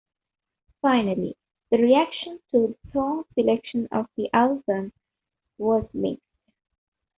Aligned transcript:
Finally, 0.81 1.37
the 1.69 1.77
reaction 1.77 2.39
to 2.49 2.73
the 2.73 2.91
song 2.91 3.23
selection 3.35 3.87
on 3.91 4.07
the 4.17 4.29
album 4.33 4.91
was 5.59 5.87
mixed. 5.93 6.25